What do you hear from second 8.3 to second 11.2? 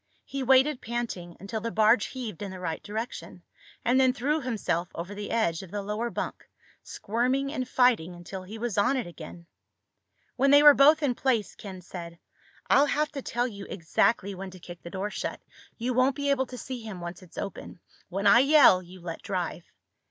he was on it again. When they were both in